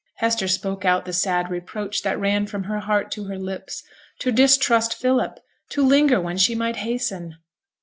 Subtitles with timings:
[0.15, 3.83] Hester spoke out the sad reproach that ran from her heart to her lips.
[4.21, 5.39] To distrust Philip!
[5.69, 7.35] to linger when she might hasten!